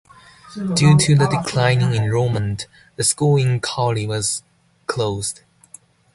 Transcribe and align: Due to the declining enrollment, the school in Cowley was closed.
Due 0.73 0.97
to 0.97 1.13
the 1.13 1.27
declining 1.27 1.93
enrollment, 1.93 2.65
the 2.95 3.03
school 3.03 3.37
in 3.37 3.59
Cowley 3.59 4.07
was 4.07 4.41
closed. 4.87 5.41